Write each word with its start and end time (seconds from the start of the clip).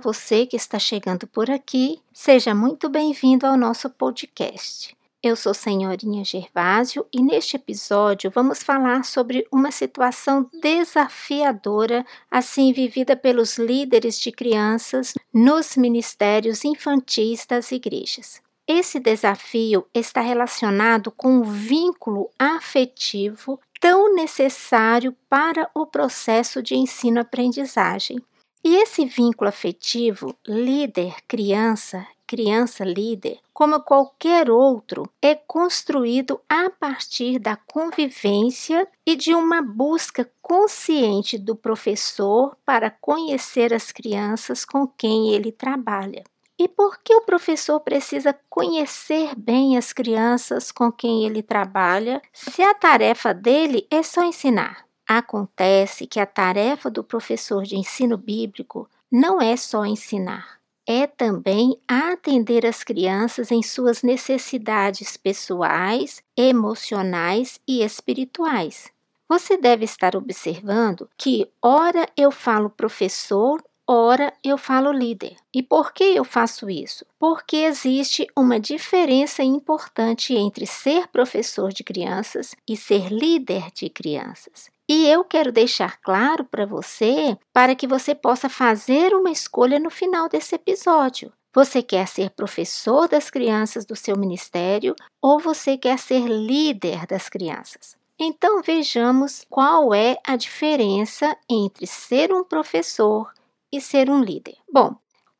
você 0.00 0.46
que 0.46 0.56
está 0.56 0.78
chegando 0.78 1.26
por 1.26 1.50
aqui, 1.50 2.00
seja 2.12 2.54
muito 2.54 2.88
bem-vindo 2.88 3.46
ao 3.46 3.56
nosso 3.56 3.90
podcast. 3.90 4.96
Eu 5.22 5.36
sou 5.36 5.52
Senhorinha 5.52 6.24
Gervásio 6.24 7.06
e 7.12 7.22
neste 7.22 7.56
episódio 7.56 8.30
vamos 8.30 8.62
falar 8.62 9.04
sobre 9.04 9.46
uma 9.52 9.70
situação 9.70 10.48
desafiadora 10.62 12.06
assim 12.30 12.72
vivida 12.72 13.14
pelos 13.14 13.58
líderes 13.58 14.18
de 14.18 14.32
crianças 14.32 15.12
nos 15.32 15.76
ministérios 15.76 16.64
infantis 16.64 17.44
das 17.46 17.70
igrejas. 17.70 18.40
Esse 18.66 18.98
desafio 18.98 19.86
está 19.92 20.22
relacionado 20.22 21.10
com 21.10 21.40
o 21.40 21.44
vínculo 21.44 22.30
afetivo 22.38 23.60
tão 23.78 24.14
necessário 24.14 25.14
para 25.28 25.68
o 25.74 25.84
processo 25.84 26.62
de 26.62 26.76
ensino-aprendizagem. 26.76 28.22
E 28.62 28.76
esse 28.76 29.06
vínculo 29.06 29.48
afetivo, 29.48 30.36
líder-criança, 30.46 32.06
criança-líder, 32.26 33.38
como 33.52 33.80
qualquer 33.80 34.50
outro, 34.50 35.10
é 35.20 35.34
construído 35.34 36.40
a 36.48 36.70
partir 36.70 37.38
da 37.38 37.56
convivência 37.56 38.86
e 39.06 39.16
de 39.16 39.34
uma 39.34 39.62
busca 39.62 40.30
consciente 40.42 41.38
do 41.38 41.56
professor 41.56 42.56
para 42.64 42.90
conhecer 42.90 43.72
as 43.72 43.90
crianças 43.90 44.64
com 44.64 44.86
quem 44.86 45.32
ele 45.32 45.50
trabalha. 45.50 46.22
E 46.58 46.68
por 46.68 46.98
que 47.02 47.14
o 47.14 47.22
professor 47.22 47.80
precisa 47.80 48.38
conhecer 48.50 49.34
bem 49.34 49.78
as 49.78 49.92
crianças 49.94 50.70
com 50.70 50.92
quem 50.92 51.24
ele 51.24 51.42
trabalha, 51.42 52.20
se 52.34 52.62
a 52.62 52.74
tarefa 52.74 53.32
dele 53.32 53.86
é 53.90 54.02
só 54.02 54.22
ensinar? 54.22 54.89
Acontece 55.12 56.06
que 56.06 56.20
a 56.20 56.24
tarefa 56.24 56.88
do 56.88 57.02
professor 57.02 57.64
de 57.64 57.74
ensino 57.74 58.16
bíblico 58.16 58.88
não 59.10 59.42
é 59.42 59.56
só 59.56 59.84
ensinar, 59.84 60.60
é 60.86 61.04
também 61.04 61.76
atender 61.88 62.64
as 62.64 62.84
crianças 62.84 63.50
em 63.50 63.60
suas 63.60 64.04
necessidades 64.04 65.16
pessoais, 65.16 66.22
emocionais 66.36 67.58
e 67.66 67.82
espirituais. 67.82 68.88
Você 69.28 69.56
deve 69.56 69.84
estar 69.84 70.14
observando 70.14 71.10
que, 71.18 71.50
ora 71.60 72.08
eu 72.16 72.30
falo 72.30 72.70
professor, 72.70 73.60
ora 73.88 74.32
eu 74.44 74.56
falo 74.56 74.92
líder. 74.92 75.34
E 75.52 75.60
por 75.60 75.92
que 75.92 76.04
eu 76.04 76.24
faço 76.24 76.70
isso? 76.70 77.04
Porque 77.18 77.56
existe 77.56 78.28
uma 78.36 78.60
diferença 78.60 79.42
importante 79.42 80.36
entre 80.36 80.66
ser 80.66 81.08
professor 81.08 81.72
de 81.72 81.82
crianças 81.82 82.54
e 82.68 82.76
ser 82.76 83.08
líder 83.08 83.72
de 83.74 83.90
crianças. 83.90 84.70
E 84.92 85.06
eu 85.06 85.22
quero 85.22 85.52
deixar 85.52 86.00
claro 86.00 86.44
para 86.44 86.66
você 86.66 87.38
para 87.52 87.76
que 87.76 87.86
você 87.86 88.12
possa 88.12 88.48
fazer 88.48 89.14
uma 89.14 89.30
escolha 89.30 89.78
no 89.78 89.88
final 89.88 90.28
desse 90.28 90.56
episódio. 90.56 91.32
Você 91.54 91.80
quer 91.80 92.08
ser 92.08 92.30
professor 92.30 93.06
das 93.06 93.30
crianças 93.30 93.84
do 93.84 93.94
seu 93.94 94.18
ministério 94.18 94.96
ou 95.22 95.38
você 95.38 95.78
quer 95.78 95.96
ser 95.96 96.26
líder 96.26 97.06
das 97.06 97.28
crianças? 97.28 97.96
Então 98.18 98.62
vejamos 98.62 99.46
qual 99.48 99.94
é 99.94 100.16
a 100.26 100.34
diferença 100.34 101.36
entre 101.48 101.86
ser 101.86 102.32
um 102.32 102.42
professor 102.42 103.32
e 103.70 103.80
ser 103.80 104.10
um 104.10 104.20
líder. 104.20 104.56
Bom, 104.72 104.96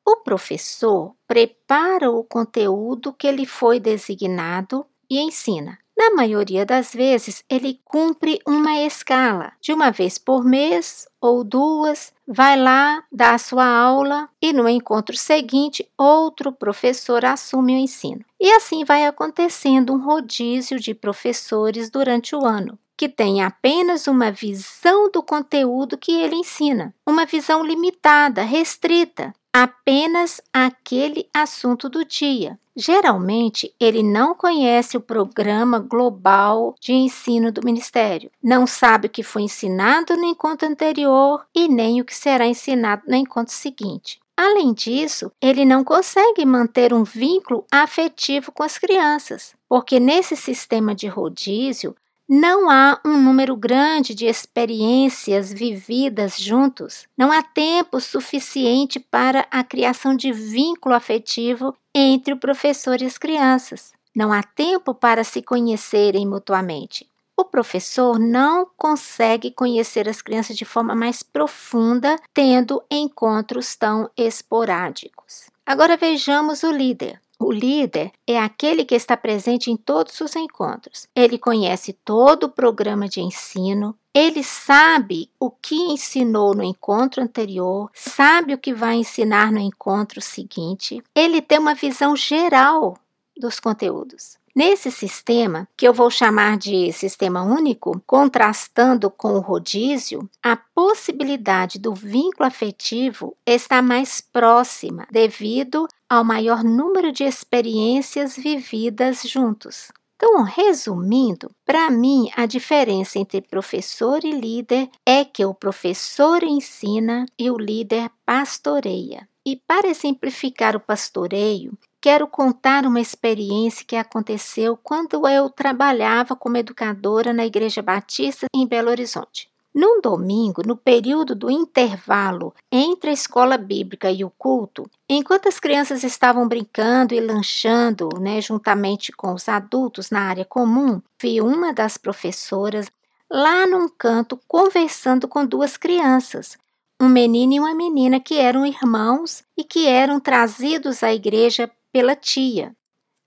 o 0.06 0.18
professor 0.18 1.12
prepara 1.26 2.08
o 2.08 2.22
conteúdo 2.22 3.12
que 3.12 3.28
lhe 3.32 3.46
foi 3.46 3.80
designado 3.80 4.86
e 5.10 5.18
ensina. 5.18 5.76
Na 6.00 6.08
maioria 6.14 6.64
das 6.64 6.94
vezes, 6.94 7.44
ele 7.46 7.78
cumpre 7.84 8.40
uma 8.48 8.78
escala. 8.86 9.52
De 9.60 9.70
uma 9.70 9.90
vez 9.90 10.16
por 10.16 10.42
mês 10.42 11.06
ou 11.20 11.44
duas, 11.44 12.10
vai 12.26 12.58
lá, 12.58 13.04
dá 13.12 13.34
a 13.34 13.38
sua 13.38 13.66
aula 13.66 14.26
e 14.40 14.50
no 14.50 14.66
encontro 14.66 15.14
seguinte, 15.14 15.86
outro 15.98 16.52
professor 16.52 17.22
assume 17.22 17.74
o 17.74 17.78
ensino. 17.78 18.24
E 18.40 18.50
assim 18.52 18.82
vai 18.82 19.04
acontecendo 19.04 19.92
um 19.92 20.02
rodízio 20.02 20.80
de 20.80 20.94
professores 20.94 21.90
durante 21.90 22.34
o 22.34 22.46
ano 22.46 22.78
que 22.96 23.08
tem 23.08 23.42
apenas 23.42 24.06
uma 24.06 24.30
visão 24.30 25.10
do 25.10 25.22
conteúdo 25.22 25.96
que 25.96 26.12
ele 26.12 26.36
ensina, 26.36 26.94
uma 27.06 27.24
visão 27.24 27.64
limitada, 27.64 28.42
restrita, 28.42 29.32
apenas 29.50 30.38
aquele 30.52 31.26
assunto 31.32 31.88
do 31.88 32.04
dia. 32.04 32.58
Geralmente, 32.80 33.74
ele 33.78 34.02
não 34.02 34.34
conhece 34.34 34.96
o 34.96 35.02
programa 35.02 35.78
global 35.78 36.74
de 36.80 36.94
ensino 36.94 37.52
do 37.52 37.62
Ministério, 37.62 38.30
não 38.42 38.66
sabe 38.66 39.06
o 39.06 39.10
que 39.10 39.22
foi 39.22 39.42
ensinado 39.42 40.16
no 40.16 40.24
encontro 40.24 40.66
anterior 40.66 41.44
e 41.54 41.68
nem 41.68 42.00
o 42.00 42.04
que 42.06 42.14
será 42.14 42.46
ensinado 42.46 43.02
no 43.06 43.14
encontro 43.14 43.52
seguinte. 43.52 44.18
Além 44.34 44.72
disso, 44.72 45.30
ele 45.42 45.66
não 45.66 45.84
consegue 45.84 46.46
manter 46.46 46.94
um 46.94 47.04
vínculo 47.04 47.66
afetivo 47.70 48.50
com 48.50 48.62
as 48.62 48.78
crianças, 48.78 49.54
porque 49.68 50.00
nesse 50.00 50.34
sistema 50.34 50.94
de 50.94 51.06
rodízio, 51.06 51.94
não 52.26 52.70
há 52.70 53.00
um 53.04 53.20
número 53.20 53.56
grande 53.56 54.14
de 54.14 54.24
experiências 54.24 55.52
vividas 55.52 56.38
juntos. 56.38 57.08
Não 57.18 57.32
há 57.32 57.42
tempo 57.42 58.00
suficiente 58.00 59.00
para 59.00 59.48
a 59.50 59.64
criação 59.64 60.14
de 60.14 60.30
vínculo 60.30 60.94
afetivo 60.94 61.74
entre 61.94 62.34
o 62.34 62.38
professor 62.38 63.00
e 63.00 63.04
as 63.04 63.18
crianças. 63.18 63.92
Não 64.14 64.32
há 64.32 64.42
tempo 64.42 64.94
para 64.94 65.24
se 65.24 65.42
conhecerem 65.42 66.26
mutuamente. 66.26 67.08
O 67.36 67.44
professor 67.44 68.18
não 68.18 68.68
consegue 68.76 69.50
conhecer 69.50 70.08
as 70.08 70.20
crianças 70.20 70.56
de 70.56 70.64
forma 70.64 70.94
mais 70.94 71.22
profunda, 71.22 72.16
tendo 72.34 72.82
encontros 72.90 73.74
tão 73.74 74.10
esporádicos. 74.16 75.48
Agora 75.64 75.96
vejamos 75.96 76.62
o 76.62 76.70
líder. 76.70 77.20
O 77.42 77.50
líder 77.50 78.12
é 78.26 78.38
aquele 78.38 78.84
que 78.84 78.94
está 78.94 79.16
presente 79.16 79.70
em 79.70 79.76
todos 79.76 80.20
os 80.20 80.36
encontros. 80.36 81.08
Ele 81.16 81.38
conhece 81.38 81.94
todo 82.04 82.44
o 82.44 82.50
programa 82.50 83.08
de 83.08 83.22
ensino, 83.22 83.96
ele 84.12 84.44
sabe 84.44 85.30
o 85.40 85.50
que 85.50 85.74
ensinou 85.74 86.54
no 86.54 86.62
encontro 86.62 87.22
anterior, 87.22 87.90
sabe 87.94 88.52
o 88.52 88.58
que 88.58 88.74
vai 88.74 88.96
ensinar 88.96 89.50
no 89.50 89.58
encontro 89.58 90.20
seguinte. 90.20 91.02
Ele 91.14 91.40
tem 91.40 91.58
uma 91.58 91.74
visão 91.74 92.14
geral 92.14 92.98
dos 93.34 93.58
conteúdos. 93.58 94.38
Nesse 94.54 94.90
sistema, 94.90 95.66
que 95.76 95.88
eu 95.88 95.94
vou 95.94 96.10
chamar 96.10 96.58
de 96.58 96.92
sistema 96.92 97.42
único, 97.42 98.02
contrastando 98.06 99.08
com 99.08 99.34
o 99.34 99.40
rodízio, 99.40 100.28
a 100.42 100.56
possibilidade 100.56 101.78
do 101.78 101.94
vínculo 101.94 102.46
afetivo 102.46 103.34
está 103.46 103.80
mais 103.80 104.20
próxima 104.20 105.06
devido 105.10 105.86
ao 106.10 106.24
maior 106.24 106.64
número 106.64 107.12
de 107.12 107.22
experiências 107.22 108.36
vividas 108.36 109.22
juntos. 109.22 109.92
Então, 110.16 110.42
resumindo, 110.42 111.50
para 111.64 111.88
mim 111.88 112.28
a 112.36 112.44
diferença 112.44 113.18
entre 113.18 113.40
professor 113.40 114.22
e 114.24 114.32
líder 114.32 114.90
é 115.06 115.24
que 115.24 115.44
o 115.46 115.54
professor 115.54 116.42
ensina 116.42 117.24
e 117.38 117.48
o 117.50 117.56
líder 117.56 118.10
pastoreia. 118.26 119.26
E 119.46 119.56
para 119.56 119.88
exemplificar 119.88 120.76
o 120.76 120.80
pastoreio, 120.80 121.72
quero 122.00 122.26
contar 122.26 122.84
uma 122.84 123.00
experiência 123.00 123.86
que 123.86 123.96
aconteceu 123.96 124.76
quando 124.76 125.26
eu 125.26 125.48
trabalhava 125.48 126.36
como 126.36 126.58
educadora 126.58 127.32
na 127.32 127.46
Igreja 127.46 127.80
Batista 127.80 128.46
em 128.54 128.66
Belo 128.66 128.90
Horizonte. 128.90 129.48
Num 129.72 130.00
domingo, 130.00 130.62
no 130.66 130.76
período 130.76 131.34
do 131.34 131.48
intervalo 131.48 132.52
entre 132.72 133.10
a 133.10 133.12
escola 133.12 133.56
bíblica 133.56 134.10
e 134.10 134.24
o 134.24 134.30
culto, 134.30 134.90
enquanto 135.08 135.48
as 135.48 135.60
crianças 135.60 136.02
estavam 136.02 136.48
brincando 136.48 137.14
e 137.14 137.20
lanchando, 137.20 138.08
né, 138.20 138.40
juntamente 138.40 139.12
com 139.12 139.32
os 139.32 139.48
adultos 139.48 140.10
na 140.10 140.22
área 140.22 140.44
comum, 140.44 141.00
vi 141.20 141.40
uma 141.40 141.72
das 141.72 141.96
professoras 141.96 142.90
lá 143.30 143.64
num 143.64 143.88
canto 143.88 144.36
conversando 144.48 145.28
com 145.28 145.46
duas 145.46 145.76
crianças, 145.76 146.58
um 147.00 147.08
menino 147.08 147.54
e 147.54 147.60
uma 147.60 147.74
menina 147.74 148.18
que 148.18 148.34
eram 148.34 148.66
irmãos 148.66 149.44
e 149.56 149.62
que 149.62 149.86
eram 149.86 150.18
trazidos 150.18 151.04
à 151.04 151.14
igreja 151.14 151.70
pela 151.92 152.16
tia. 152.16 152.74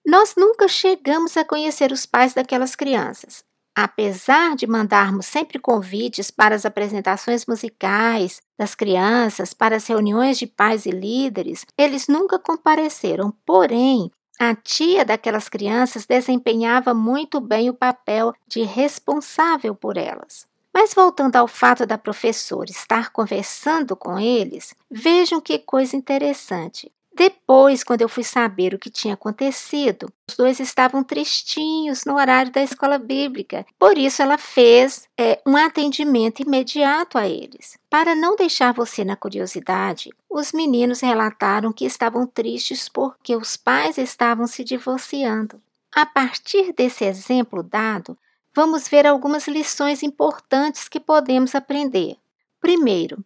Nós 0.05 0.35
nunca 0.35 0.67
chegamos 0.67 1.37
a 1.37 1.45
conhecer 1.45 1.93
os 1.93 2.05
pais 2.05 2.33
daquelas 2.33 2.75
crianças. 2.75 3.45
Apesar 3.75 4.55
de 4.55 4.67
mandarmos 4.67 5.25
sempre 5.25 5.57
convites 5.57 6.29
para 6.29 6.53
as 6.53 6.63
apresentações 6.63 7.45
musicais 7.47 8.39
das 8.57 8.75
crianças, 8.75 9.51
para 9.51 9.75
as 9.77 9.87
reuniões 9.87 10.37
de 10.37 10.45
pais 10.45 10.85
e 10.85 10.91
líderes, 10.91 11.65
eles 11.75 12.07
nunca 12.07 12.37
compareceram. 12.37 13.33
Porém, 13.43 14.11
a 14.39 14.53
tia 14.53 15.03
daquelas 15.03 15.49
crianças 15.49 16.05
desempenhava 16.05 16.93
muito 16.93 17.39
bem 17.39 17.69
o 17.69 17.73
papel 17.73 18.33
de 18.47 18.61
responsável 18.61 19.73
por 19.73 19.97
elas. 19.97 20.45
Mas 20.71 20.93
voltando 20.93 21.35
ao 21.35 21.47
fato 21.47 21.85
da 21.85 21.97
professora 21.97 22.69
estar 22.69 23.11
conversando 23.11 23.95
com 23.95 24.19
eles, 24.19 24.75
vejam 24.89 25.41
que 25.41 25.57
coisa 25.57 25.95
interessante. 25.95 26.91
Depois, 27.15 27.83
quando 27.83 28.01
eu 28.01 28.09
fui 28.09 28.23
saber 28.23 28.73
o 28.73 28.79
que 28.79 28.89
tinha 28.89 29.13
acontecido, 29.13 30.11
os 30.27 30.35
dois 30.35 30.59
estavam 30.59 31.03
tristinhos 31.03 32.05
no 32.05 32.15
horário 32.15 32.51
da 32.51 32.63
escola 32.63 32.97
bíblica. 32.97 33.65
Por 33.77 33.99
isso, 33.99 34.21
ela 34.23 34.37
fez 34.37 35.07
é, 35.15 35.39
um 35.45 35.55
atendimento 35.55 36.41
imediato 36.41 37.19
a 37.19 37.27
eles. 37.27 37.77
Para 37.87 38.15
não 38.15 38.35
deixar 38.35 38.73
você 38.73 39.05
na 39.05 39.15
curiosidade, 39.15 40.09
os 40.27 40.51
meninos 40.51 41.01
relataram 41.01 41.71
que 41.71 41.85
estavam 41.85 42.25
tristes 42.25 42.89
porque 42.89 43.35
os 43.35 43.55
pais 43.55 43.99
estavam 43.99 44.47
se 44.47 44.63
divorciando. 44.63 45.61
A 45.93 46.07
partir 46.07 46.73
desse 46.73 47.05
exemplo 47.05 47.61
dado, 47.61 48.17
vamos 48.55 48.87
ver 48.87 49.05
algumas 49.05 49.47
lições 49.47 50.01
importantes 50.01 50.89
que 50.89 50.99
podemos 50.99 51.53
aprender. 51.53 52.17
Primeiro, 52.59 53.23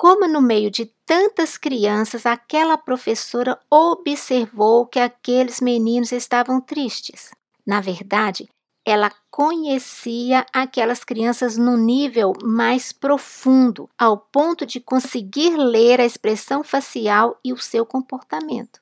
como 0.00 0.26
no 0.26 0.40
meio 0.40 0.70
de 0.70 0.86
tantas 1.04 1.58
crianças, 1.58 2.24
aquela 2.24 2.78
professora 2.78 3.60
observou 3.70 4.86
que 4.86 4.98
aqueles 4.98 5.60
meninos 5.60 6.10
estavam 6.10 6.58
tristes. 6.58 7.30
Na 7.66 7.82
verdade, 7.82 8.48
ela 8.82 9.12
conhecia 9.30 10.46
aquelas 10.54 11.04
crianças 11.04 11.58
no 11.58 11.76
nível 11.76 12.32
mais 12.42 12.92
profundo, 12.92 13.90
ao 13.98 14.16
ponto 14.16 14.64
de 14.64 14.80
conseguir 14.80 15.54
ler 15.54 16.00
a 16.00 16.06
expressão 16.06 16.64
facial 16.64 17.38
e 17.44 17.52
o 17.52 17.58
seu 17.58 17.84
comportamento. 17.84 18.80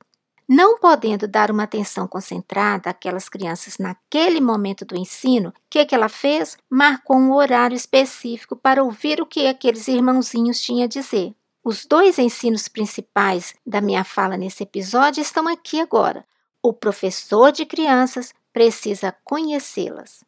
Não 0.49 0.79
podendo 0.79 1.29
dar 1.29 1.51
uma 1.51 1.65
atenção 1.65 2.09
concentrada 2.09 2.89
àquelas 2.89 3.29
crianças 3.29 3.77
naquele 3.77 4.41
momento 4.41 4.83
do 4.87 4.97
ensino, 4.97 5.51
o 5.51 5.55
que, 5.69 5.85
que 5.85 5.95
ela 5.95 6.09
fez? 6.09 6.57
Marcou 6.71 7.19
um 7.19 7.35
horário 7.35 7.77
específico 7.77 8.57
para 8.57 8.83
ouvir 8.83 9.21
o 9.21 9.27
que 9.27 9.47
aqueles 9.47 9.87
irmãozinhos 9.89 10.59
tinham 10.59 10.85
a 10.85 10.89
dizer. 10.89 11.35
Os 11.63 11.85
dois 11.85 12.19
ensinos 12.19 12.67
principais 12.67 13.55
da 13.67 13.83
minha 13.83 14.05
fala 14.05 14.39
nesse 14.39 14.63
episódio 14.63 15.21
estão 15.21 15.47
aqui 15.47 15.81
agora. 15.81 16.25
O 16.63 16.73
professor 16.73 17.53
de 17.53 17.67
crianças 17.67 18.33
precisa 18.51 19.15
conhecê-las 19.23 20.25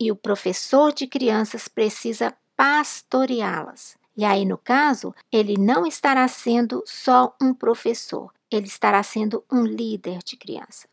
e 0.00 0.10
o 0.10 0.16
professor 0.16 0.92
de 0.92 1.06
crianças 1.06 1.68
precisa 1.68 2.34
pastoreá-las. 2.56 3.96
E 4.16 4.24
aí, 4.24 4.44
no 4.44 4.58
caso, 4.58 5.14
ele 5.30 5.56
não 5.56 5.86
estará 5.86 6.26
sendo 6.26 6.82
só 6.86 7.36
um 7.40 7.54
professor, 7.54 8.32
ele 8.50 8.66
estará 8.66 9.02
sendo 9.02 9.44
um 9.50 9.64
líder 9.64 10.18
de 10.24 10.36
criança. 10.36 10.88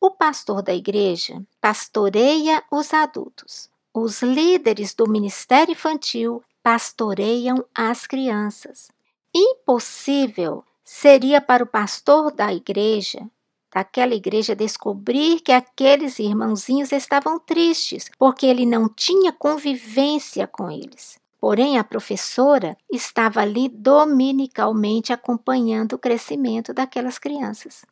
O 0.00 0.10
pastor 0.10 0.62
da 0.62 0.74
igreja 0.74 1.42
pastoreia 1.60 2.62
os 2.70 2.92
adultos. 2.92 3.70
Os 3.92 4.22
líderes 4.22 4.94
do 4.94 5.08
ministério 5.08 5.72
infantil 5.72 6.42
pastoreiam 6.62 7.64
as 7.74 8.06
crianças. 8.06 8.90
Impossível 9.34 10.64
seria 10.84 11.40
para 11.40 11.64
o 11.64 11.66
pastor 11.66 12.30
da 12.30 12.52
igreja, 12.52 13.28
daquela 13.72 14.14
igreja, 14.14 14.54
descobrir 14.54 15.40
que 15.40 15.52
aqueles 15.52 16.18
irmãozinhos 16.18 16.92
estavam 16.92 17.38
tristes, 17.38 18.10
porque 18.18 18.46
ele 18.46 18.64
não 18.64 18.88
tinha 18.88 19.32
convivência 19.32 20.46
com 20.46 20.70
eles. 20.70 21.18
Porém, 21.40 21.78
a 21.78 21.84
professora 21.84 22.76
estava 22.90 23.40
ali 23.40 23.68
dominicalmente 23.68 25.12
acompanhando 25.12 25.94
o 25.94 25.98
crescimento 25.98 26.72
daquelas 26.72 27.18
crianças. 27.18 27.84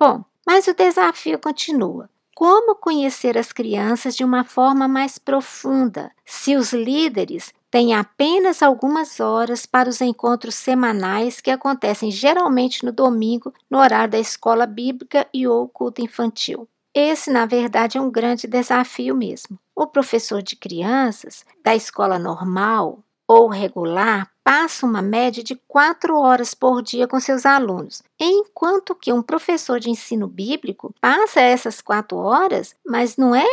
Bom, 0.00 0.24
mas 0.46 0.66
o 0.66 0.74
desafio 0.74 1.38
continua. 1.38 2.08
Como 2.34 2.74
conhecer 2.74 3.36
as 3.36 3.52
crianças 3.52 4.16
de 4.16 4.24
uma 4.24 4.42
forma 4.42 4.88
mais 4.88 5.18
profunda, 5.18 6.10
se 6.24 6.56
os 6.56 6.72
líderes 6.72 7.52
têm 7.70 7.94
apenas 7.94 8.62
algumas 8.62 9.20
horas 9.20 9.66
para 9.66 9.88
os 9.88 10.00
encontros 10.00 10.54
semanais 10.54 11.40
que 11.40 11.50
acontecem 11.50 12.10
geralmente 12.10 12.84
no 12.84 12.90
domingo, 12.90 13.52
no 13.70 13.78
horário 13.78 14.12
da 14.12 14.18
escola 14.18 14.66
bíblica 14.66 15.26
e 15.32 15.46
ou 15.46 15.68
culto 15.68 16.02
infantil? 16.02 16.68
Esse, 16.94 17.30
na 17.30 17.46
verdade, 17.46 17.96
é 17.96 18.00
um 18.00 18.10
grande 18.10 18.46
desafio 18.46 19.14
mesmo. 19.14 19.58
O 19.82 19.86
professor 19.88 20.40
de 20.40 20.54
crianças 20.54 21.44
da 21.60 21.74
escola 21.74 22.16
normal 22.16 23.00
ou 23.26 23.48
regular 23.48 24.30
passa 24.44 24.86
uma 24.86 25.02
média 25.02 25.42
de 25.42 25.56
quatro 25.66 26.16
horas 26.16 26.54
por 26.54 26.80
dia 26.80 27.08
com 27.08 27.18
seus 27.18 27.44
alunos, 27.44 28.00
enquanto 28.16 28.94
que 28.94 29.12
um 29.12 29.20
professor 29.20 29.80
de 29.80 29.90
ensino 29.90 30.28
bíblico 30.28 30.94
passa 31.00 31.40
essas 31.40 31.80
quatro 31.80 32.16
horas, 32.16 32.76
mas 32.86 33.16
não 33.16 33.34
é 33.34 33.44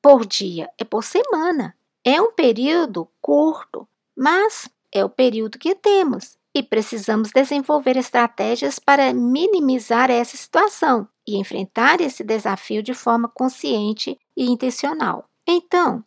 por 0.00 0.24
dia, 0.24 0.70
é 0.78 0.84
por 0.84 1.04
semana. 1.04 1.76
É 2.02 2.18
um 2.18 2.32
período 2.32 3.06
curto, 3.20 3.86
mas 4.16 4.66
é 4.90 5.04
o 5.04 5.10
período 5.10 5.58
que 5.58 5.74
temos 5.74 6.38
e 6.54 6.62
precisamos 6.62 7.30
desenvolver 7.30 7.98
estratégias 7.98 8.78
para 8.78 9.12
minimizar 9.12 10.10
essa 10.10 10.34
situação 10.34 11.06
e 11.28 11.36
enfrentar 11.36 12.00
esse 12.00 12.24
desafio 12.24 12.82
de 12.82 12.94
forma 12.94 13.28
consciente 13.28 14.18
e 14.34 14.50
intencional. 14.50 15.28
Então, 15.46 16.04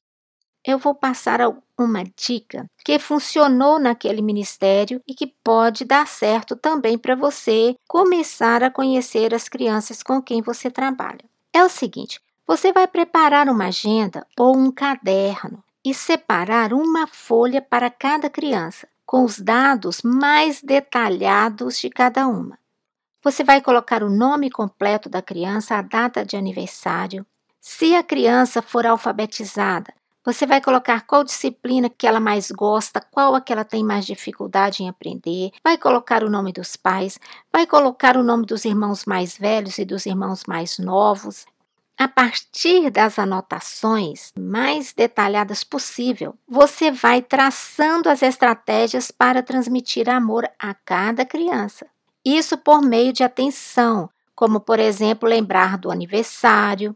eu 0.66 0.78
vou 0.78 0.94
passar 0.94 1.40
uma 1.78 2.04
dica 2.04 2.70
que 2.84 3.00
funcionou 3.00 3.80
naquele 3.80 4.22
ministério 4.22 5.02
e 5.08 5.14
que 5.14 5.28
pode 5.28 5.86
dar 5.86 6.08
certo 6.08 6.56
também 6.56 6.98
para 6.98 7.16
você 7.16 7.76
começar 7.88 8.64
a 8.64 8.72
conhecer 8.72 9.34
as 9.34 9.48
crianças 9.48 10.02
com 10.02 10.22
quem 10.22 10.42
você 10.42 10.70
trabalha. 10.70 11.24
É 11.54 11.64
o 11.64 11.70
seguinte: 11.70 12.20
você 12.46 12.74
vai 12.74 12.88
preparar 12.88 13.48
uma 13.48 13.68
agenda 13.68 14.26
ou 14.38 14.58
um 14.58 14.72
caderno 14.72 15.64
e 15.86 15.94
separar 15.94 16.74
uma 16.74 17.08
folha 17.08 17.62
para 17.62 17.90
cada 17.90 18.30
criança, 18.30 18.88
com 19.06 19.24
os 19.24 19.40
dados 19.40 20.02
mais 20.02 20.62
detalhados 20.62 21.80
de 21.80 21.90
cada 21.90 22.28
uma. 22.28 22.60
Você 23.24 23.44
vai 23.44 23.62
colocar 23.62 24.04
o 24.04 24.10
nome 24.10 24.50
completo 24.50 25.10
da 25.10 25.22
criança, 25.22 25.76
a 25.76 25.82
data 25.82 26.26
de 26.26 26.36
aniversário. 26.36 27.26
Se 27.70 27.94
a 27.94 28.02
criança 28.02 28.62
for 28.62 28.88
alfabetizada, 28.88 29.94
você 30.24 30.46
vai 30.46 30.62
colocar 30.62 31.06
qual 31.06 31.22
disciplina 31.22 31.90
que 31.90 32.08
ela 32.08 32.20
mais 32.20 32.50
gosta, 32.50 33.02
qual 33.12 33.36
a 33.36 33.42
que 33.42 33.52
ela 33.52 33.66
tem 33.66 33.84
mais 33.84 34.06
dificuldade 34.06 34.82
em 34.82 34.88
aprender, 34.88 35.52
vai 35.62 35.78
colocar 35.78 36.24
o 36.24 36.30
nome 36.30 36.54
dos 36.54 36.78
pais, 36.78 37.20
vai 37.52 37.68
colocar 37.68 38.16
o 38.16 38.24
nome 38.24 38.46
dos 38.46 38.64
irmãos 38.64 39.04
mais 39.06 39.38
velhos 39.38 39.78
e 39.80 39.84
dos 39.84 40.06
irmãos 40.06 40.46
mais 40.48 40.80
novos. 40.80 41.46
A 41.98 42.08
partir 42.08 42.90
das 42.90 43.20
anotações 43.20 44.32
mais 44.40 44.94
detalhadas 44.94 45.62
possível, 45.66 46.36
você 46.48 46.90
vai 46.90 47.22
traçando 47.22 48.10
as 48.10 48.22
estratégias 48.22 49.12
para 49.12 49.44
transmitir 49.44 50.10
amor 50.10 50.50
a 50.58 50.74
cada 50.74 51.26
criança. 51.26 51.86
Isso 52.24 52.58
por 52.58 52.82
meio 52.82 53.12
de 53.12 53.24
atenção, 53.24 54.10
como 54.34 54.62
por 54.62 54.80
exemplo 54.80 55.28
lembrar 55.28 55.78
do 55.78 55.92
aniversário, 55.92 56.96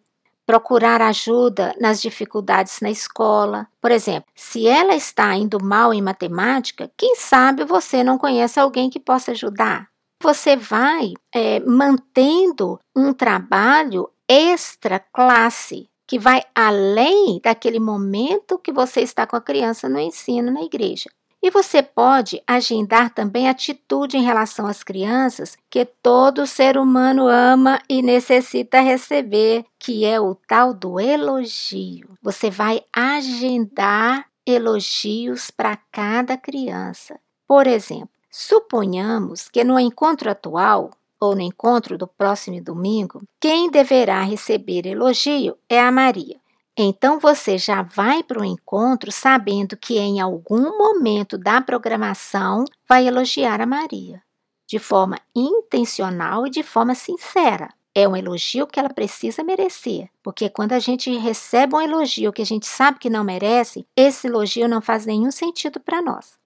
procurar 0.51 1.01
ajuda 1.01 1.73
nas 1.79 2.01
dificuldades 2.01 2.81
na 2.81 2.91
escola. 2.91 3.69
Por 3.79 3.89
exemplo, 3.89 4.29
se 4.35 4.67
ela 4.67 4.93
está 4.93 5.33
indo 5.33 5.63
mal 5.63 5.93
em 5.93 6.01
matemática, 6.01 6.91
quem 6.97 7.15
sabe 7.15 7.63
você 7.63 8.03
não 8.03 8.17
conhece 8.17 8.59
alguém 8.59 8.89
que 8.89 8.99
possa 8.99 9.31
ajudar. 9.31 9.87
Você 10.21 10.57
vai 10.57 11.13
é, 11.33 11.61
mantendo 11.61 12.77
um 12.93 13.13
trabalho 13.13 14.09
extra 14.27 14.99
classe 14.99 15.89
que 16.05 16.19
vai 16.19 16.43
além 16.53 17.39
daquele 17.41 17.79
momento 17.79 18.59
que 18.59 18.73
você 18.73 18.99
está 18.99 19.25
com 19.25 19.37
a 19.37 19.41
criança 19.41 19.87
no 19.87 20.01
ensino 20.01 20.51
na 20.51 20.63
igreja. 20.63 21.09
E 21.43 21.49
você 21.49 21.81
pode 21.81 22.41
agendar 22.45 23.11
também 23.13 23.49
atitude 23.49 24.15
em 24.15 24.23
relação 24.23 24.67
às 24.67 24.83
crianças 24.83 25.57
que 25.69 25.83
todo 25.85 26.45
ser 26.45 26.77
humano 26.77 27.27
ama 27.27 27.81
e 27.89 28.03
necessita 28.03 28.79
receber, 28.79 29.65
que 29.79 30.05
é 30.05 30.19
o 30.19 30.35
tal 30.35 30.71
do 30.71 30.99
elogio. 30.99 32.09
Você 32.21 32.51
vai 32.51 32.83
agendar 32.93 34.27
elogios 34.45 35.49
para 35.49 35.77
cada 35.91 36.37
criança. 36.37 37.19
Por 37.47 37.65
exemplo, 37.65 38.09
suponhamos 38.29 39.49
que 39.49 39.63
no 39.63 39.79
encontro 39.79 40.29
atual 40.29 40.91
ou 41.19 41.35
no 41.35 41.41
encontro 41.41 41.97
do 41.97 42.07
próximo 42.07 42.61
domingo, 42.61 43.21
quem 43.39 43.69
deverá 43.69 44.21
receber 44.23 44.87
elogio 44.87 45.55
é 45.69 45.79
a 45.79 45.91
Maria. 45.91 46.40
Então 46.77 47.19
você 47.19 47.57
já 47.57 47.81
vai 47.81 48.23
para 48.23 48.39
o 48.39 48.45
encontro 48.45 49.11
sabendo 49.11 49.75
que 49.75 49.97
em 49.97 50.21
algum 50.21 50.77
momento 50.77 51.37
da 51.37 51.61
programação 51.61 52.63
vai 52.87 53.07
elogiar 53.07 53.59
a 53.59 53.65
Maria, 53.65 54.23
de 54.67 54.79
forma 54.79 55.19
intencional 55.35 56.47
e 56.47 56.49
de 56.49 56.63
forma 56.63 56.95
sincera. 56.95 57.69
É 57.93 58.07
um 58.07 58.15
elogio 58.15 58.65
que 58.65 58.79
ela 58.79 58.89
precisa 58.89 59.43
merecer, 59.43 60.09
porque 60.23 60.49
quando 60.49 60.71
a 60.71 60.79
gente 60.79 61.11
recebe 61.17 61.75
um 61.75 61.81
elogio 61.81 62.31
que 62.31 62.41
a 62.41 62.45
gente 62.45 62.65
sabe 62.65 62.99
que 62.99 63.09
não 63.09 63.21
merece, 63.21 63.85
esse 63.93 64.27
elogio 64.27 64.69
não 64.69 64.81
faz 64.81 65.05
nenhum 65.05 65.29
sentido 65.29 65.77
para 65.77 66.01
nós. 66.01 66.39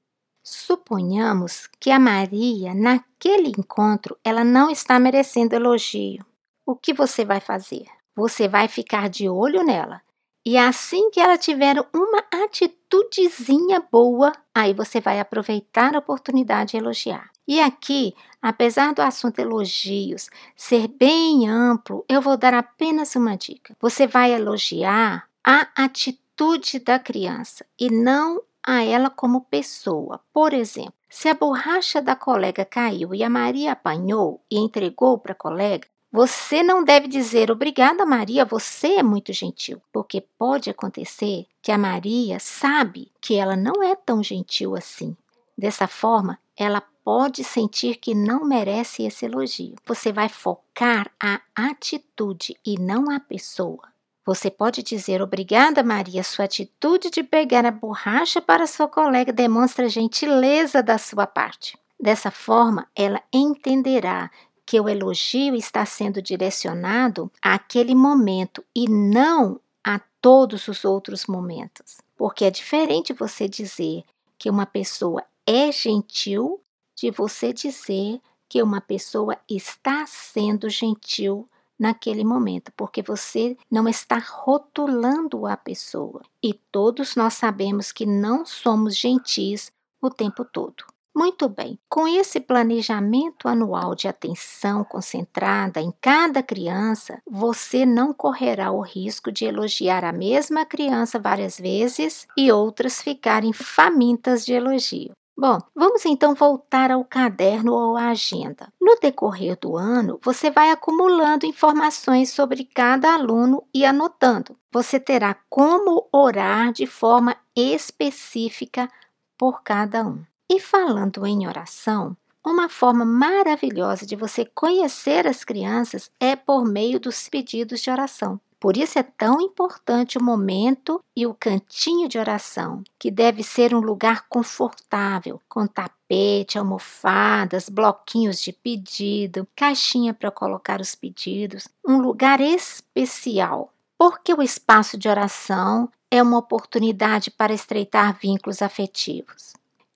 Suponhamos 0.43 1.69
que 1.79 1.91
a 1.91 1.99
Maria, 1.99 2.73
naquele 2.73 3.49
encontro, 3.49 4.17
ela 4.23 4.43
não 4.43 4.71
está 4.71 4.97
merecendo 4.97 5.55
elogio. 5.55 6.25
O 6.65 6.75
que 6.75 6.93
você 6.93 7.23
vai 7.23 7.39
fazer? 7.39 7.85
Você 8.15 8.47
vai 8.47 8.67
ficar 8.67 9.07
de 9.07 9.29
olho 9.29 9.63
nela 9.63 10.01
e 10.45 10.57
assim 10.57 11.09
que 11.09 11.19
ela 11.19 11.37
tiver 11.37 11.75
uma 11.91 12.23
atitudezinha 12.43 13.83
boa, 13.91 14.31
aí 14.53 14.73
você 14.73 15.01
vai 15.01 15.19
aproveitar 15.19 15.95
a 15.95 15.99
oportunidade 15.99 16.71
de 16.71 16.77
elogiar. 16.77 17.31
E 17.47 17.59
aqui, 17.59 18.13
apesar 18.41 18.93
do 18.93 19.01
assunto 19.01 19.39
elogios 19.39 20.29
ser 20.55 20.87
bem 20.87 21.49
amplo, 21.49 22.05
eu 22.07 22.21
vou 22.21 22.37
dar 22.37 22.53
apenas 22.53 23.15
uma 23.15 23.35
dica. 23.35 23.75
Você 23.81 24.05
vai 24.05 24.33
elogiar 24.33 25.27
a 25.43 25.67
atitude 25.75 26.79
da 26.79 26.99
criança 26.99 27.65
e 27.79 27.89
não 27.89 28.41
a 28.63 28.83
ela 28.83 29.09
como 29.09 29.41
pessoa. 29.41 30.19
Por 30.33 30.53
exemplo, 30.53 30.93
se 31.09 31.29
a 31.29 31.33
borracha 31.33 32.01
da 32.01 32.15
colega 32.15 32.65
caiu 32.65 33.13
e 33.15 33.23
a 33.23 33.29
Maria 33.29 33.71
apanhou 33.71 34.43
e 34.51 34.59
entregou 34.59 35.17
para 35.17 35.33
a 35.33 35.35
colega, 35.35 35.87
você 36.15 36.63
não 36.63 36.81
deve 36.81 37.09
dizer 37.09 37.51
obrigada, 37.51 38.05
Maria, 38.05 38.45
você 38.45 38.95
é 38.95 39.03
muito 39.03 39.33
gentil, 39.33 39.81
porque 39.91 40.21
pode 40.39 40.69
acontecer 40.69 41.45
que 41.61 41.73
a 41.73 41.77
Maria 41.77 42.39
sabe 42.39 43.11
que 43.19 43.35
ela 43.35 43.57
não 43.57 43.83
é 43.83 43.97
tão 43.97 44.23
gentil 44.23 44.77
assim. 44.77 45.13
Dessa 45.57 45.89
forma, 45.89 46.39
ela 46.55 46.81
pode 47.03 47.43
sentir 47.43 47.97
que 47.97 48.15
não 48.15 48.45
merece 48.45 49.03
esse 49.03 49.25
elogio. 49.25 49.75
Você 49.85 50.13
vai 50.13 50.29
focar 50.29 51.11
a 51.21 51.41
atitude 51.53 52.55
e 52.65 52.79
não 52.79 53.11
a 53.11 53.19
pessoa. 53.19 53.83
Você 54.25 54.49
pode 54.49 54.81
dizer 54.83 55.21
obrigada, 55.21 55.83
Maria. 55.83 56.23
Sua 56.23 56.45
atitude 56.45 57.09
de 57.09 57.23
pegar 57.23 57.65
a 57.65 57.71
borracha 57.71 58.41
para 58.41 58.65
sua 58.67 58.87
colega 58.87 59.33
demonstra 59.33 59.89
gentileza 59.89 60.81
da 60.81 60.97
sua 60.97 61.27
parte. 61.27 61.77
Dessa 61.99 62.31
forma, 62.31 62.87
ela 62.95 63.21
entenderá 63.33 64.31
que 64.65 64.79
o 64.79 64.89
elogio 64.89 65.55
está 65.55 65.85
sendo 65.85 66.21
direcionado 66.21 67.31
àquele 67.41 67.93
momento 67.93 68.63
e 68.75 68.89
não 68.89 69.59
a 69.83 69.99
todos 70.21 70.67
os 70.67 70.83
outros 70.83 71.27
momentos. 71.27 71.97
Porque 72.17 72.45
é 72.45 72.51
diferente 72.51 73.13
você 73.13 73.47
dizer 73.47 74.03
que 74.37 74.49
uma 74.49 74.65
pessoa 74.65 75.23
é 75.45 75.71
gentil 75.71 76.59
de 76.95 77.11
você 77.11 77.53
dizer 77.53 78.19
que 78.49 78.63
uma 78.63 78.81
pessoa 78.81 79.37
está 79.49 80.05
sendo 80.07 80.69
gentil 80.69 81.47
naquele 81.77 82.23
momento, 82.23 82.71
porque 82.75 83.01
você 83.01 83.57
não 83.69 83.87
está 83.87 84.17
rotulando 84.17 85.45
a 85.45 85.57
pessoa. 85.57 86.21
E 86.41 86.53
todos 86.71 87.15
nós 87.15 87.33
sabemos 87.33 87.91
que 87.91 88.05
não 88.05 88.45
somos 88.45 88.95
gentis 88.95 89.71
o 90.01 90.09
tempo 90.09 90.45
todo. 90.45 90.85
Muito 91.15 91.47
bem, 91.47 91.79
com 91.89 92.05
esse 92.05 92.41
planejamento 92.41 93.47
anual 93.47 93.95
de 93.95 94.05
atenção 94.05 94.83
concentrada 94.83 95.79
em 95.79 95.93
cada 96.01 96.43
criança, 96.43 97.21
você 97.25 97.85
não 97.85 98.13
correrá 98.13 98.69
o 98.71 98.81
risco 98.81 99.31
de 99.31 99.45
elogiar 99.45 100.03
a 100.03 100.11
mesma 100.11 100.65
criança 100.65 101.17
várias 101.17 101.57
vezes 101.57 102.27
e 102.37 102.51
outras 102.51 103.01
ficarem 103.01 103.53
famintas 103.53 104.45
de 104.45 104.51
elogio. 104.51 105.11
Bom, 105.37 105.57
vamos 105.73 106.05
então 106.05 106.35
voltar 106.35 106.91
ao 106.91 107.05
caderno 107.05 107.73
ou 107.73 107.95
à 107.95 108.09
agenda. 108.09 108.67
No 108.79 108.97
decorrer 109.01 109.57
do 109.57 109.77
ano, 109.77 110.19
você 110.21 110.51
vai 110.51 110.69
acumulando 110.69 111.45
informações 111.45 112.29
sobre 112.29 112.65
cada 112.65 113.13
aluno 113.13 113.63
e 113.73 113.85
anotando. 113.85 114.57
Você 114.69 114.99
terá 114.99 115.33
como 115.49 116.09
orar 116.11 116.73
de 116.73 116.85
forma 116.85 117.37
específica 117.55 118.89
por 119.37 119.61
cada 119.63 120.05
um. 120.05 120.23
E 120.49 120.59
falando 120.59 121.25
em 121.25 121.47
oração, 121.47 122.15
uma 122.45 122.69
forma 122.69 123.03
maravilhosa 123.03 124.05
de 124.05 124.15
você 124.15 124.45
conhecer 124.45 125.25
as 125.25 125.43
crianças 125.43 126.11
é 126.19 126.35
por 126.35 126.63
meio 126.63 126.99
dos 126.99 127.27
pedidos 127.27 127.81
de 127.81 127.89
oração. 127.89 128.39
Por 128.59 128.77
isso 128.77 128.99
é 128.99 129.03
tão 129.03 129.41
importante 129.41 130.17
o 130.17 130.23
momento 130.23 131.03
e 131.15 131.25
o 131.25 131.33
cantinho 131.33 132.07
de 132.07 132.19
oração, 132.19 132.83
que 132.99 133.09
deve 133.09 133.41
ser 133.41 133.73
um 133.73 133.79
lugar 133.79 134.27
confortável, 134.29 135.41
com 135.49 135.65
tapete, 135.65 136.57
almofadas, 136.57 137.67
bloquinhos 137.67 138.39
de 138.39 138.53
pedido, 138.53 139.47
caixinha 139.55 140.13
para 140.13 140.31
colocar 140.31 140.79
os 140.79 140.93
pedidos, 140.93 141.67
um 141.87 141.97
lugar 141.97 142.39
especial. 142.39 143.73
Porque 143.97 144.33
o 144.33 144.41
espaço 144.41 144.97
de 144.97 145.09
oração 145.09 145.89
é 146.11 146.21
uma 146.21 146.37
oportunidade 146.37 147.31
para 147.31 147.53
estreitar 147.53 148.17
vínculos 148.19 148.61
afetivos. 148.61 149.53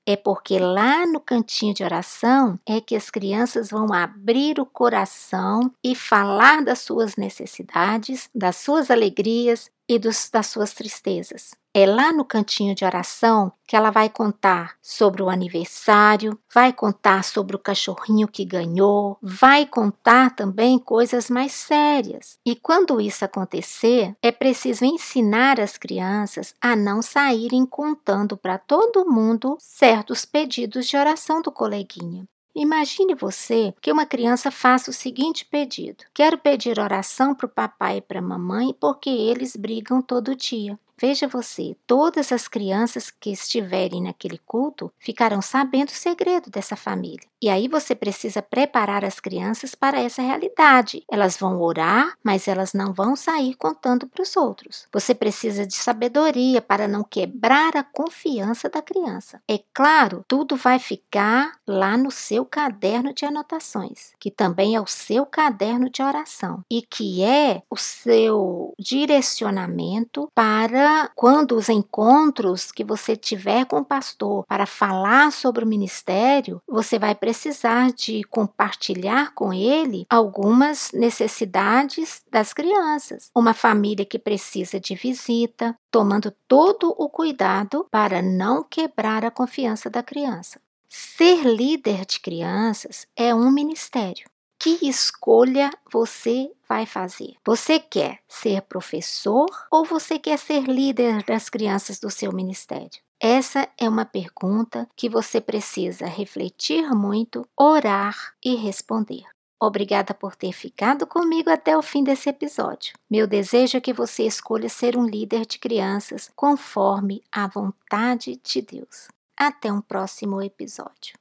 É 0.09 0.15
porque 0.15 0.57
lá 0.57 1.05
no 1.05 1.19
cantinho 1.19 1.71
de 1.71 1.83
oração 1.83 2.59
é 2.65 2.81
que 2.81 2.95
as 2.95 3.11
crianças 3.11 3.69
vão 3.69 3.93
abrir 3.93 4.59
o 4.59 4.65
coração 4.65 5.71
e 5.83 5.93
falar 5.93 6.63
das 6.63 6.79
suas 6.79 7.15
necessidades, 7.15 8.27
das 8.33 8.55
suas 8.55 8.89
alegrias 8.89 9.69
e 9.87 9.99
dos, 9.99 10.27
das 10.31 10.47
suas 10.47 10.73
tristezas. 10.73 11.51
É 11.71 11.85
lá 11.85 12.11
no 12.11 12.25
cantinho 12.25 12.73
de 12.73 12.83
oração 12.83 13.51
que 13.67 13.75
ela 13.75 13.91
vai 13.91 14.09
contar 14.09 14.75
sobre 14.81 15.21
o 15.21 15.29
aniversário, 15.29 16.37
vai 16.51 16.73
contar 16.73 17.23
sobre 17.23 17.55
o 17.55 17.59
cachorrinho 17.59 18.27
que 18.27 18.43
ganhou, 18.43 19.19
vai 19.21 19.67
contar 19.67 20.35
também 20.35 20.79
coisas 20.79 21.29
mais 21.29 21.51
sérias. 21.51 22.39
E 22.43 22.55
quando 22.55 22.99
isso 22.99 23.23
acontecer, 23.23 24.15
é 24.19 24.31
preciso 24.31 24.83
ensinar 24.83 25.59
as 25.59 25.77
crianças 25.77 26.55
a 26.59 26.75
não 26.75 27.03
saírem 27.03 27.67
contando 27.67 28.35
para 28.35 28.57
todo 28.57 29.05
mundo 29.05 29.55
certos 29.59 30.25
pedidos 30.25 30.87
de 30.87 30.97
oração 30.97 31.39
do 31.39 31.51
coleguinha. 31.51 32.27
Imagine 32.55 33.13
você 33.13 33.75
que 33.79 33.91
uma 33.91 34.07
criança 34.07 34.49
faça 34.49 34.89
o 34.89 34.93
seguinte 34.93 35.45
pedido: 35.45 36.03
Quero 36.13 36.37
pedir 36.37 36.79
oração 36.79 37.35
para 37.35 37.45
o 37.45 37.49
papai 37.49 37.97
e 37.97 38.01
para 38.01 38.17
a 38.17 38.23
mamãe 38.23 38.75
porque 38.79 39.09
eles 39.09 39.55
brigam 39.55 40.01
todo 40.01 40.35
dia. 40.35 40.77
Veja 40.99 41.29
você, 41.29 41.77
todas 41.87 42.29
as 42.31 42.47
crianças 42.47 43.09
que 43.09 43.31
estiverem 43.31 44.03
naquele 44.03 44.37
culto 44.37 44.91
ficarão 44.99 45.41
sabendo 45.41 45.89
o 45.89 45.93
segredo 45.93 46.49
dessa 46.49 46.75
família. 46.75 47.25
E 47.41 47.49
aí 47.49 47.67
você 47.67 47.95
precisa 47.95 48.41
preparar 48.41 49.05
as 49.05 49.19
crianças 49.19 49.73
para 49.73 49.99
essa 50.01 50.21
realidade. 50.21 51.03
Elas 51.09 51.37
vão 51.37 51.61
orar, 51.61 52.13
mas 52.23 52.47
elas 52.47 52.73
não 52.73 52.93
vão 52.93 53.15
sair 53.15 53.55
contando 53.55 54.07
para 54.07 54.21
os 54.21 54.35
outros. 54.35 54.87
Você 54.91 55.15
precisa 55.15 55.65
de 55.65 55.75
sabedoria 55.75 56.61
para 56.61 56.87
não 56.87 57.03
quebrar 57.03 57.77
a 57.77 57.83
confiança 57.83 58.69
da 58.69 58.81
criança. 58.81 59.41
É 59.47 59.59
claro, 59.73 60.25
tudo 60.27 60.55
vai 60.55 60.79
ficar 60.79 61.57
lá 61.65 61.97
no 61.97 62.11
seu 62.11 62.43
caderno 62.43 63.13
de 63.13 63.25
anotações, 63.25 64.11
que 64.19 64.29
também 64.29 64.75
é 64.75 64.81
o 64.81 64.87
seu 64.87 65.25
caderno 65.25 65.89
de 65.89 66.01
oração 66.01 66.63
e 66.69 66.81
que 66.81 67.23
é 67.23 67.61
o 67.69 67.77
seu 67.77 68.73
direcionamento 68.77 70.29
para 70.33 71.09
quando 71.15 71.55
os 71.55 71.69
encontros 71.69 72.71
que 72.71 72.83
você 72.83 73.15
tiver 73.15 73.65
com 73.65 73.77
o 73.77 73.85
pastor 73.85 74.45
para 74.45 74.65
falar 74.65 75.31
sobre 75.31 75.63
o 75.63 75.67
ministério, 75.67 76.61
você 76.67 76.99
vai 76.99 77.15
precisar 77.29 77.91
de 77.91 78.23
compartilhar 78.23 79.35
com 79.35 79.53
ele 79.53 80.03
algumas 80.09 80.91
necessidades 80.91 82.23
das 82.31 82.53
crianças. 82.53 83.29
Uma 83.35 83.53
família 83.53 84.03
que 84.03 84.17
precisa 84.17 84.79
de 84.79 84.95
visita, 84.95 85.77
tomando 85.91 86.33
todo 86.47 86.89
o 86.97 87.07
cuidado 87.07 87.85
para 87.91 88.19
não 88.19 88.63
quebrar 88.63 89.23
a 89.23 89.29
confiança 89.29 89.91
da 89.91 90.01
criança. 90.01 90.59
Ser 90.89 91.43
líder 91.43 92.03
de 92.03 92.19
crianças 92.19 93.05
é 93.15 93.33
um 93.35 93.51
ministério 93.51 94.25
que 94.59 94.77
escolha 94.87 95.71
você 95.91 96.51
vai 96.67 96.85
fazer? 96.85 97.35
Você 97.45 97.79
quer 97.79 98.19
ser 98.27 98.61
professor 98.63 99.47
ou 99.71 99.85
você 99.85 100.19
quer 100.19 100.37
ser 100.37 100.63
líder 100.63 101.23
das 101.23 101.49
crianças 101.49 101.97
do 101.97 102.09
seu 102.09 102.33
ministério? 102.33 103.01
Essa 103.21 103.67
é 103.77 103.87
uma 103.87 104.05
pergunta 104.05 104.87
que 104.95 105.09
você 105.09 105.39
precisa 105.39 106.05
refletir 106.05 106.89
muito, 106.93 107.47
orar 107.57 108.33
e 108.43 108.55
responder. 108.55 109.23
Obrigada 109.61 110.13
por 110.13 110.35
ter 110.35 110.53
ficado 110.53 111.05
comigo 111.05 111.49
até 111.49 111.77
o 111.77 111.81
fim 111.81 112.01
desse 112.01 112.29
episódio. 112.29 112.93
Meu 113.09 113.27
desejo 113.27 113.77
é 113.77 113.81
que 113.81 113.91
você 113.91 114.23
escolha 114.23 114.69
ser 114.69 114.95
um 114.95 115.05
líder 115.05 115.45
de 115.45 115.59
crianças 115.59 116.31
conforme 116.33 117.21
a 117.29 117.45
vontade 117.45 118.39
de 118.41 118.61
Deus. 118.61 119.09
Até 119.37 119.71
um 119.71 119.81
próximo 119.81 120.41
episódio. 120.41 121.18